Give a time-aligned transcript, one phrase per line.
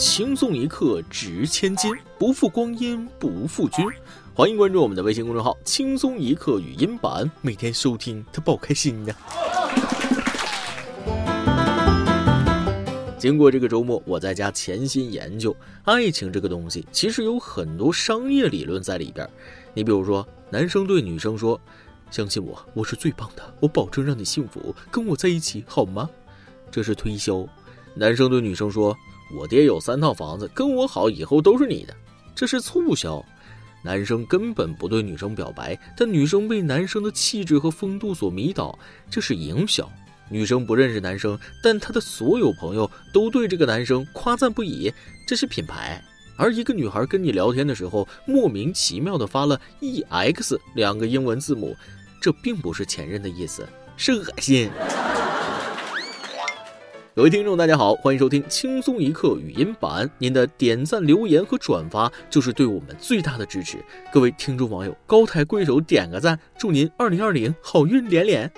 [0.00, 3.84] 轻松一刻值千金，不负光阴不负君。
[4.32, 9.14] 欢迎关注我们的微信公众号“轻松一刻语音版”，每天收听，他不开心呀。
[13.18, 19.28] 经过这个周末，我在家潜心研究爱情这个东西，其实有很多商业理论在里边。
[19.74, 21.60] 你比如说，男生对女生说
[22.10, 26.08] ：“相信我，我是最棒的，我保证让你幸福，跟我在一起好吗？”
[26.72, 27.46] 这是推销。
[27.92, 28.96] 男生对女生说
[29.32, 31.94] ：“我爹有三套房子，跟我好以后都是你的。”
[32.34, 33.24] 这是促销。
[33.82, 38.78] 男生根本不对女生表白，但女生被男生的气质和风度所迷倒，
[39.10, 39.90] 这是营销。
[40.28, 44.92] 女生不认识男生，但她的所有朋友都对这个男生夸赞不已，
[45.26, 46.02] 这是品牌。
[46.36, 51.76] 而一个女孩跟你聊天的时候，莫名其妙的发了 EX 两个英文字母，
[52.20, 53.66] 这并不是前任的意思，
[53.96, 54.70] 是恶心。
[57.12, 60.08] 各位听众，大家好，欢迎收听轻松一刻语音版。
[60.18, 63.78] 您的点赞、留言和转发就是对我们最大的支持。
[64.12, 68.48] 各位听众网友，高抬贵手，点个赞，祝您二零二零好运连连。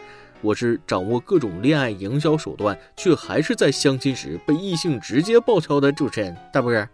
[0.42, 6.86] 我是掌握各种恋爱营销手段，却还是在相亲时被异性直接爆敲的主持人大波儿。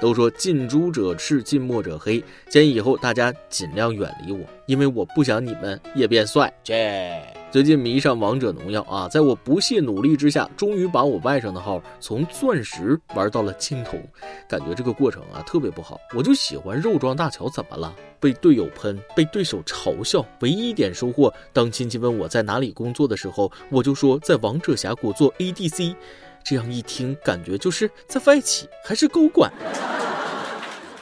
[0.00, 6.50] 都说近朱者赤，近墨者黑，建议以后大家尽量远离我，因为我不想你们也变帅。
[6.64, 7.43] 这。
[7.54, 14.02] 最近迷上王者荣耀啊，在我不懈努力之下，终于把我外甥的号从钻石玩到了青铜，
[14.48, 15.96] 感觉这个过程啊特别不好。
[16.16, 17.94] 我就喜欢肉装大乔，怎么了？
[18.18, 25.94] 被队友喷，被对手嘲笑，唯一一点收获，当亲戚问我在哪里工作的时候，我就说在王者峡谷做 ADC，
[26.42, 29.52] 这样一听，感觉就是在外企还是高管。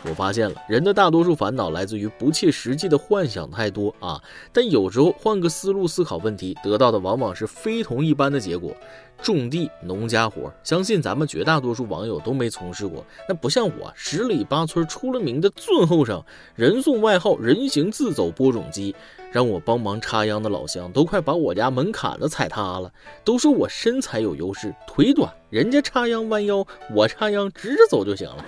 [0.05, 4.21] 我发现了，人的大多数烦恼来自于不切实际的幻想太多啊！
[4.53, 8.75] 但有时候换个思路思考问题，得到的往往是非同一般的结果。
[9.23, 13.05] 种地、农家活，相信咱们绝大多数网友都没从事过。
[13.29, 16.21] 那不像我，十里八村出了名的尊后生，
[16.57, 18.93] 人送外号“人形自走播种机”，
[19.31, 22.93] 让我帮忙插秧的老乡都快把我家门槛子踩塌了。
[23.23, 28.45] 都说我身材有优势，腿短，人家插秧弯腰，我插秧直着走就行了。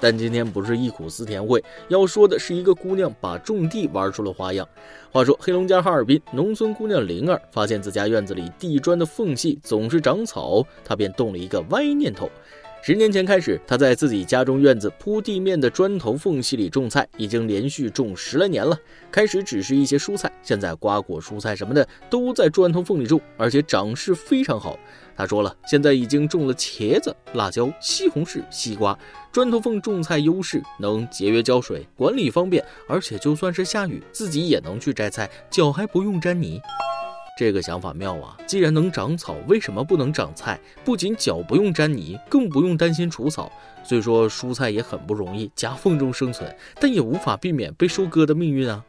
[0.00, 4.66] 但今天不是忆苦思甜会，要说的是一个姑娘把种地玩出了花样。
[5.12, 12.30] 话说，黑龙江哈尔滨农村姑娘灵儿发现自家院子里地砖的缝隙总是长草，她便动了一个歪念头。
[12.82, 18.78] 十年前开始，她在自己家中院子铺地面的砖头缝隙里种菜，已经连续种十来年了。
[19.10, 24.78] 开始只是一些蔬菜，现在瓜果蔬菜什么的都在砖头缝里种，而且长势非常好。
[25.20, 28.98] 他说了，现在已经种了茄子、辣椒、西红柿、西瓜。
[29.30, 36.58] 砖头缝种菜优势能节约浇水，管理方便，而且就算是下雨，自己也能去摘菜，脚还不用沾泥。
[37.36, 38.34] 这个想法妙啊！
[38.46, 40.58] 既然能长草，为什么不能长菜？
[40.86, 43.52] 不仅脚不用沾泥，更不用担心除草。
[43.84, 48.82] 虽说蔬菜也很不容易，夹缝中生存，但也无法避免被收割的命运啊。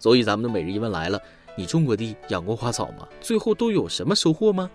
[0.00, 1.20] 所以咱们的每日一问来了：
[1.56, 3.06] 你种过地、养过花草吗？
[3.20, 4.68] 最后都有什么收获吗？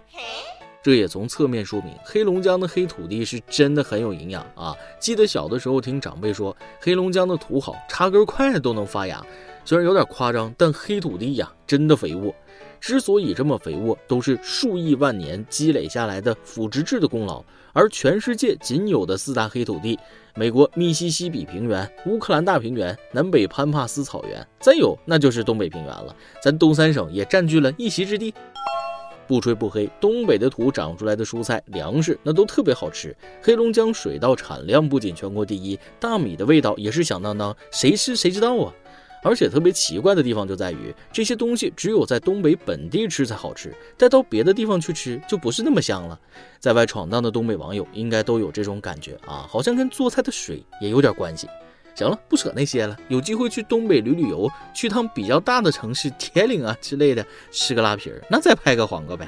[0.82, 4.74] 这也从侧面说明，黑龙江的黑土地是真的很有营养啊！
[4.98, 9.22] 记得小的时候听长辈说，黑龙江的土好，插根筷子都能发芽。
[9.66, 12.34] 虽然有点夸张，但黑土地呀，真的肥沃。
[12.80, 17.44] 之所以这么肥沃，都是数亿万年积累下来的腐殖质的功劳。
[17.74, 20.00] 而全世界仅有的四大黑土地：
[20.34, 26.16] 美国密西西比平原、乌克兰大平原、南北潘帕斯草原，再有那就是东北平原了。
[26.42, 28.34] 咱东三省也占据了一席之地。
[29.30, 33.16] 不吹不黑，东北的土长出来的蔬菜、粮食那都特别好吃。
[33.44, 38.74] 黑龙江水稻产量不仅全国第一，大米的味道也是响当当，谁吃谁知道啊！
[39.22, 46.20] 而且特别奇怪的地方就在于，这些东西只有在东北本地吃才好吃，带到别的地方去吃就不是那么香了。
[46.60, 51.48] 在外闯荡的东北网友应该都有这种感觉啊，好像跟做菜的水也有点关系。
[52.00, 52.96] 行了，不扯那些了。
[53.10, 59.28] 有机会去东北旅旅游，去趟比较大的城市， 铁岭啊之类的，吃个拉皮儿，那再拍个黄瓜呗。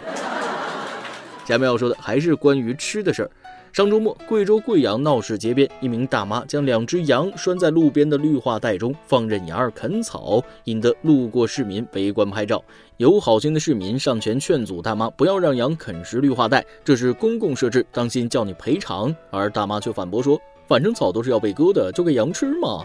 [1.45, 3.31] 下面要说的还是关于吃的事儿。
[3.73, 12.63] 上周末，贵州贵阳闹市街边，一名大妈将两只羊拴在路边的绿化带中，放任羊儿啃草，引得路过市民围观拍照。
[12.95, 19.13] 有好心的市民上前劝阻大妈不要让羊啃食绿化带，这是公共设置，当心叫你赔偿。
[19.29, 20.39] 而大妈却反驳说。
[20.71, 22.81] 反正草都是要被割的，就给羊吃嘛。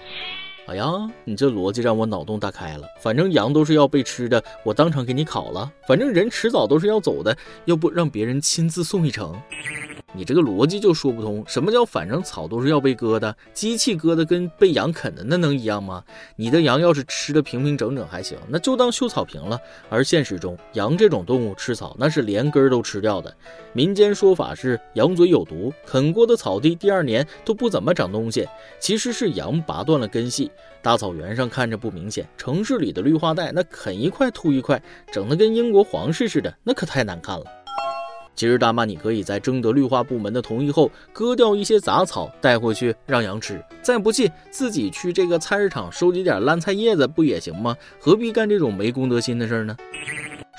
[0.67, 2.83] 哎呀，你这逻辑让我脑洞大开了。
[3.00, 5.71] 反正羊都是要被吃的，我当场给你烤了。
[5.87, 9.41] 反正人迟早都是要走的，要不让别人亲自送一程。
[10.16, 11.44] 你这个逻辑就说不通。
[11.46, 13.36] 什么叫反正草都是要被割的？
[13.52, 16.02] 机器割的跟被羊啃的那能一样吗？
[16.36, 19.60] 你的羊要是吃的平平整整还行，那就当修草坪了。
[19.90, 23.32] 而现实中，羊这种动物吃草那是连根都吃掉的。
[23.74, 28.48] 民间说法是羊嘴有毒，啃过的草地第二年都不怎么长东西。
[28.80, 30.50] 其实是羊拔断了根系。
[30.82, 34.80] 大草原上看着不明显，城市里的绿化带那啃一块吐一块，
[35.10, 37.44] 整得跟英国皇室似的，那可太难看了。
[38.37, 43.65] 其实大妈，你可以在征得绿化部门的同意后，割掉一些杂草带回去让羊吃。
[43.83, 47.75] 再不济，自己去这个菜市场收集点烂菜叶子不也行吗？
[47.99, 49.75] 何必干这种没公德心的事儿呢？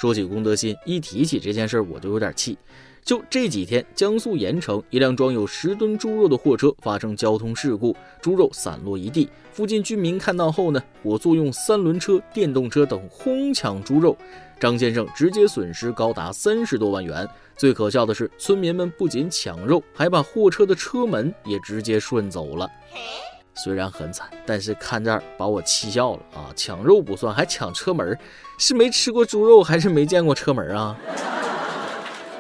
[0.01, 2.57] 说起公德心，一提起这件事儿我就有点气。
[3.07, 9.29] 就这几天，江苏盐城一辆装有十吨猪肉的货车发生交通事故，猪肉散落一地。
[9.53, 14.17] 附近居民看到后呢，我坐用三轮车、电动车等哄抢猪肉。
[14.59, 17.25] 张先生直接损失高达三十多万元。
[17.55, 22.69] 最可笑的是，村民们不仅抢肉，还把货车的车门也直接顺走了。
[23.53, 26.51] 虽然很惨，但是看这儿把我气笑了啊！
[26.57, 28.19] 抢肉不算，还抢车门，
[28.59, 30.97] 是没吃过猪肉，还是没见过车门啊？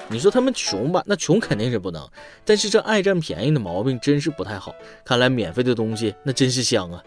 [0.09, 1.03] 你说他们穷吧？
[1.05, 2.07] 那穷肯定是不能，
[2.45, 4.73] 但是这爱占便宜的毛病真是不太好。
[5.03, 7.03] 看来免费的东西那真是香啊！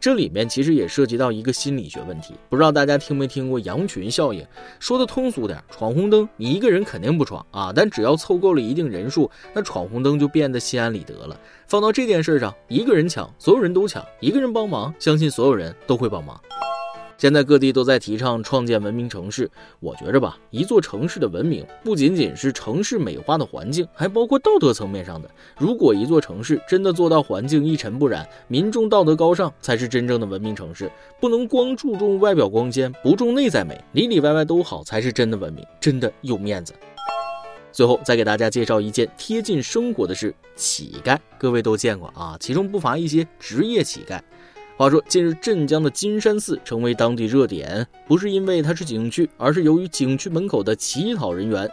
[0.00, 4.44] 这里面其实也涉及到一个心理学问题，不知道大家听没听过羊群效应？
[4.78, 11.40] 说的通俗点，闯红灯你一个人肯定不闯啊，但只要凑够了一定人数，那闯红灯就变得心安理得了。
[11.66, 16.38] 放到这件事上，一个人抢，所有人都抢；一个人帮忙，相信所有人都会帮忙。
[17.16, 19.50] 现在各地都在提倡创建文明城市，
[19.80, 25.30] 我觉着吧，一座城市的文明不仅仅是城市美化的环境，还包括道德层面上的。
[25.56, 30.90] 如果一座城市真的做到环境一尘不染，民众道德高尚，才是真正的文明城市。
[31.20, 36.74] 不能光注重外表光鲜，不重内在美，里里外外都好，才是真的文明，真的有面子。
[37.72, 41.18] 最后再给大家介绍一件贴近生活的事：乞丐。
[41.36, 44.20] 各位都见过啊，其中不乏一些职业乞丐。
[44.76, 51.70] 话说，近日镇江的金山寺成为当地热点，不是因为它是景区，而是由于景区门口的乞讨人员。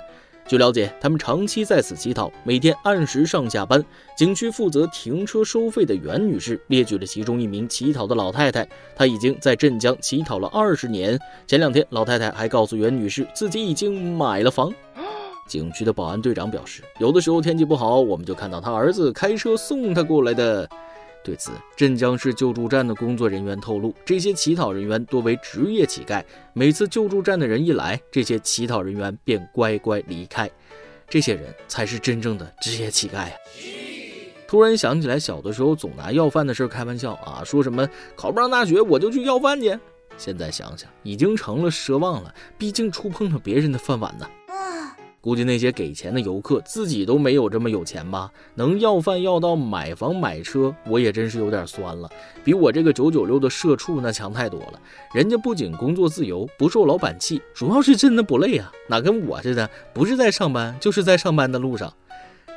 [0.47, 3.83] 据了解，他们长期在此乞讨，每天按时上下班。
[4.15, 11.19] 景区负责停车收费的袁女士列举了其中一名乞讨的老太太，她已经在镇江乞讨了二十年。
[11.47, 14.71] 前两天，老太太还告诉袁女士自己已经买了房。
[15.49, 20.69] 景区的保安队长表示，有的时候天气不好，我们就看到他儿子开车送他过来的。
[21.23, 26.23] 对此，镇江市救助站的工作人员透露，这些乞讨人员多为职业乞丐。
[26.53, 30.49] 每次救助站的人一来，这些乞讨人员便乖乖离开。
[31.07, 33.31] 这些人才是真正的职业乞丐啊！
[34.47, 39.77] 突然想起来，小的时候总拿要饭的事开玩笑啊，说什么考不上大学我就去要饭去。
[40.17, 44.27] 现在想想，已经成了奢望了，毕竟触碰了别人的饭碗呢。
[45.21, 48.31] 估计那些给钱的游客自己都没有这么有钱吧？
[48.55, 52.09] 能要饭要到买房买车，我也真是有点酸了。
[52.43, 54.79] 比我这个九九六的社畜那强太多了。
[55.13, 61.93] 人家不仅工作自由，不受老板气，主要是真的不累啊，哪跟我似的，不是在上班，就是在上班的路上。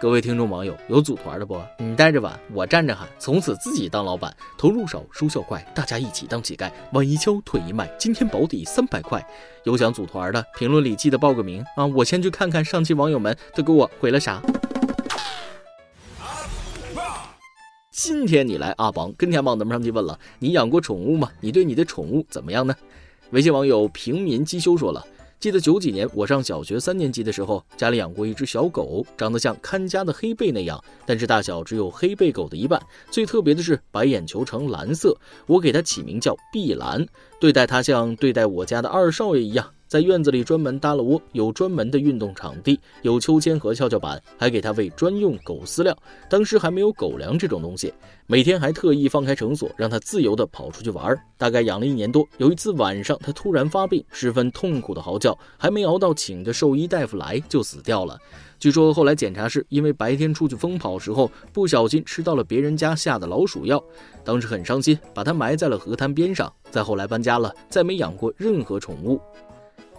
[0.01, 1.59] 各位听众网友，有组团的不？
[1.79, 9.25] 你带着碗，我站着喊，从此自己当老板，投入少，收效快，大家一起当乞丐，碗一敲，腿一迈，今天保底三百块。
[9.63, 11.87] 有想组团的，评论里记得报个名啊！
[11.87, 14.43] 我先去看看上期网友们都给我回了啥。
[17.91, 21.31] 今天你来阿榜跟天榜咱们上去问了，你养过宠物吗？
[21.41, 22.75] 你对你的宠物怎么样呢？
[23.31, 25.05] 微信网友平民机修说了。
[25.41, 32.81] 记得九几年我上小学三年级的时候，家里养过一只小狗，长得像看家的黑背那样，但是大小只有黑背狗的一半。
[33.11, 35.15] 最特别的是白眼球呈蓝色，
[35.47, 37.07] 我给它起名叫碧蓝，
[37.41, 39.67] 对待它像对待我家的二少爷一样。
[39.87, 45.97] 在院子里专门搭了窝，有专门的运动场地，有秋千和跷跷板，还给它喂专用狗饲料。
[46.29, 47.95] 当时还没有狗粮这种东西，
[48.27, 51.17] 每天还特意放开绳索，让它自由地跑出去玩。
[51.37, 58.19] 大概养了一年多，有一次晚上，它突然发病，十分痛苦的嚎叫，还没熬到请的兽医大夫来，就死掉了。
[58.65, 63.85] 据说后来检查是因为白天出去疯跑时候不小心吃到了别人家下的老鼠药，
[64.25, 66.51] 当时很伤心，把它埋在了河滩边上。
[66.71, 69.21] 再后来搬家了，再没养过任何宠物。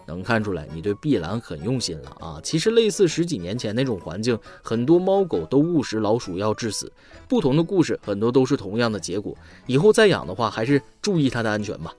[0.07, 2.39] 能看出来你对碧蓝很用心了啊！
[2.41, 6.91] 其实类似十几年前那种环境，很多猫狗都误食老鼠药致死。
[7.27, 9.37] 不同的故事，很多都是同样的结果。
[9.67, 11.93] 以后再养的话，还是注意它的安全吧。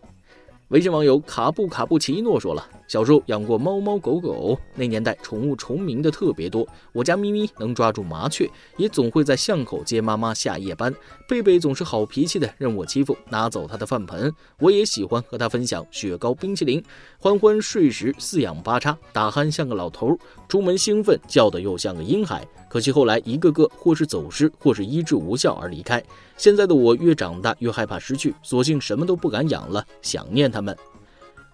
[0.71, 6.67] 微信网友卡布卡布奇诺说了：“小时候养过猫猫狗狗，那年代宠物重名的特别多。
[6.93, 10.95] 我家咪咪能抓住麻雀，也总会在巷口接妈妈下夜班。
[11.29, 14.33] 贝贝总是好脾气的，任我欺负，拿走他的饭盆。
[14.61, 16.83] 我也喜欢和他分享雪糕、冰淇淋。
[17.19, 20.17] 欢欢睡时四仰八叉，打鼾像个老头，
[20.49, 22.47] 出门兴奋叫的又像个婴孩。
[22.69, 26.03] 可惜后来一个个或是走失，或是医治无效而离开。
[26.37, 30.77] 现在的我越长大越害怕失去，索性什么都不敢养了，想念他们。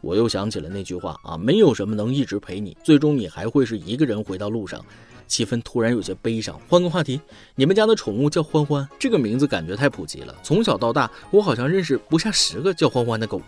[0.02, 4.84] 我又想起了那句话啊，没有什么能一直陪你，最终你还会是一个人回到路上。
[5.28, 7.18] 气氛突然有些悲伤，换个话题，
[7.54, 10.34] 你们家的宠物叫欢欢，这个名字感觉太普及了。
[10.42, 13.40] 从小到大，我好像认识不下十个叫欢欢的狗。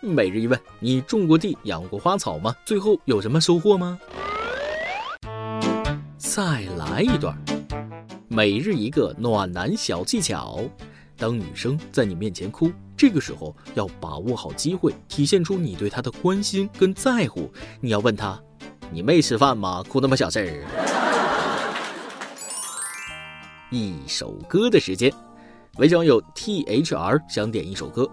[0.00, 2.56] 每日一问，你种过地，养过花草吗？
[2.64, 3.98] 最后有什么收获吗？
[6.16, 7.36] 再来一段，
[8.26, 10.60] 每日一个暖男小技巧。
[11.20, 17.52] 当女生在你面前哭，这个时候要把握好机会，体现出你对她的关心跟在乎。
[17.78, 18.42] 你要问她
[18.90, 19.84] ：“你没吃饭吗？
[19.86, 20.64] 哭那么小事儿。”
[23.70, 25.12] 一首歌的时间，
[25.76, 28.10] 微商有 T H R 想点一首歌。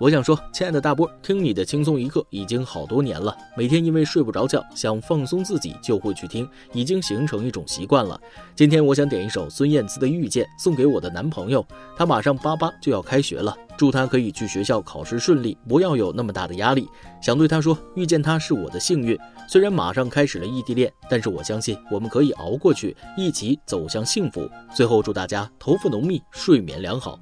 [0.00, 3.36] 我想说，亲爱的大波，听你的轻松一刻已经好多年了。
[3.54, 8.18] 每天因为睡不着觉，想放松自己，就会去听，已经形成一种习惯了。
[8.56, 11.62] 今天我想点一首孙燕姿的《遇见》，送给我的男朋友。
[11.98, 16.88] 他马上八八就要开学了，祝他可以去学校考试顺利，不要有那么大的压力。
[17.20, 19.18] 想对他说，遇见他是我的幸运。
[19.46, 24.48] 虽然马上开始了异地恋，但是我相信我们可以熬过去，一起走向幸福。
[24.74, 27.20] 最后祝大家头发浓密，睡眠良好。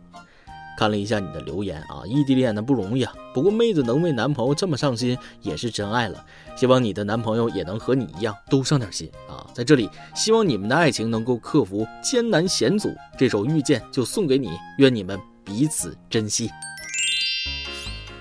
[0.78, 3.12] 看了一下你的留言啊，异地恋的不容易啊。
[3.34, 6.24] 不过妹子能为男朋友这么上心，也是真爱了。
[6.54, 9.44] 希望你的男朋友也能和你一样，都上点心啊。
[9.52, 12.94] 在这里，希望你们的爱情能够克服艰难险阻。
[13.18, 16.48] 这首遇见就送给你，愿你们彼此珍惜。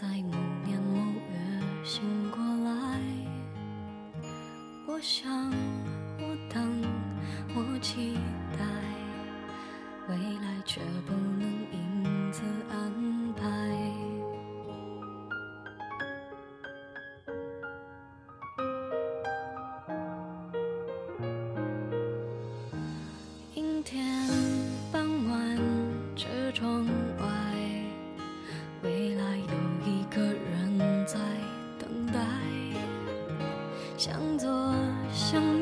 [0.00, 3.00] 在某年某月醒过来，
[4.86, 5.50] 我想，
[6.20, 6.84] 我等，
[7.56, 8.16] 我期
[8.56, 8.64] 待，
[10.08, 12.87] 未来却不能因此安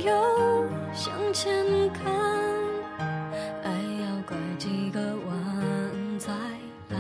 [0.07, 2.15] 又，向前看，
[3.65, 6.33] 爱要拐几个弯才
[6.91, 6.97] 来。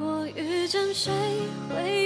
[0.00, 1.12] 我遇见谁，
[1.68, 2.05] 会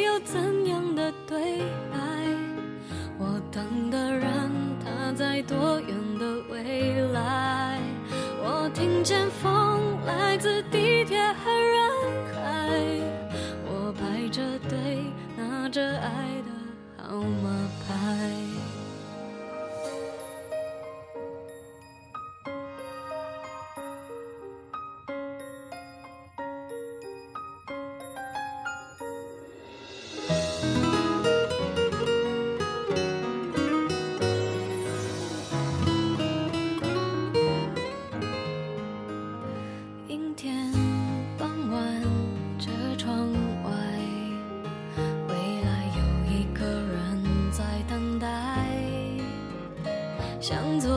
[50.40, 50.88] 向左，